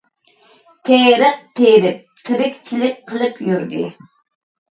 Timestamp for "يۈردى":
3.51-3.85